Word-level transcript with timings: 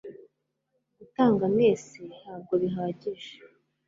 gutanga 0.97 1.43
mwese 1.53 1.99
ntabwo 2.19 2.53
bihagije 2.61 3.33